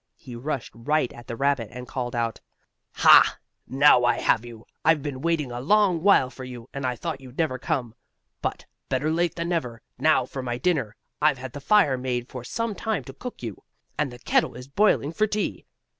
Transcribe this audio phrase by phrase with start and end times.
[0.15, 2.41] He rushed right at the rabbit, and called out:
[2.95, 3.37] "Ha!
[3.67, 4.65] Now I have you!
[4.83, 7.93] I've been waiting a long while for you, and I thought you'd never come.
[8.41, 9.83] But, better late than never.
[9.99, 10.95] Now for my dinner!
[11.21, 13.61] I've had the fire made for some time to cook you,
[13.95, 15.67] and the kettle is boiling for tea."